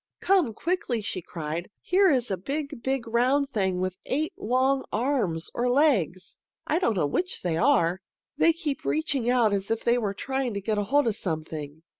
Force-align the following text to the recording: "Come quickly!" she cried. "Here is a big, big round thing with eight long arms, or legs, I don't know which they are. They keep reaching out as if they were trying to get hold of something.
"Come 0.19 0.55
quickly!" 0.55 0.99
she 1.01 1.21
cried. 1.21 1.69
"Here 1.79 2.09
is 2.09 2.31
a 2.31 2.35
big, 2.35 2.81
big 2.81 3.07
round 3.07 3.51
thing 3.51 3.79
with 3.79 3.99
eight 4.07 4.33
long 4.35 4.83
arms, 4.91 5.51
or 5.53 5.69
legs, 5.69 6.39
I 6.65 6.79
don't 6.79 6.95
know 6.97 7.05
which 7.05 7.43
they 7.43 7.55
are. 7.55 8.01
They 8.35 8.51
keep 8.51 8.83
reaching 8.83 9.29
out 9.29 9.53
as 9.53 9.69
if 9.69 9.83
they 9.83 9.99
were 9.99 10.15
trying 10.15 10.55
to 10.55 10.59
get 10.59 10.79
hold 10.79 11.05
of 11.05 11.15
something. 11.15 11.83